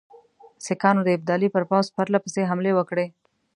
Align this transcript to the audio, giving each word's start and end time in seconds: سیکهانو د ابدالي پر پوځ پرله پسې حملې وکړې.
سیکهانو 0.65 1.01
د 1.05 1.09
ابدالي 1.17 1.47
پر 1.55 1.63
پوځ 1.69 1.85
پرله 1.95 2.19
پسې 2.23 2.41
حملې 2.49 2.71
وکړې. 2.75 3.05